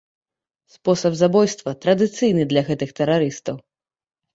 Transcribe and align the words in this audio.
Спосаб 0.77 1.13
забойства 1.21 1.75
традыцыйны 1.85 2.43
для 2.51 2.67
гэтых 2.71 2.89
тэрарыстаў. 3.01 3.67